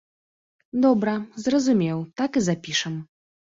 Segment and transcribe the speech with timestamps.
[0.85, 1.13] Добра,
[1.45, 2.93] зразумеў, так і запішам.